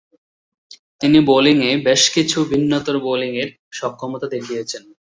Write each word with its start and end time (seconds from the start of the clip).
তিনি 1.01 1.19
বোলিংয়ে 1.25 1.71
বেশকিছু 1.87 2.37
ভিন্নতর 2.51 2.95
বোলিংয়ে 2.99 3.45
সক্ষমতা 3.71 4.27
দেখিয়েছেন। 4.27 4.83